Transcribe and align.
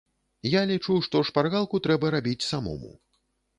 Я 0.59 0.63
лічу, 0.71 0.95
што 1.09 1.21
шпаргалку 1.31 1.81
трэба 1.89 2.13
рабіць 2.19 2.47
самому. 2.51 2.93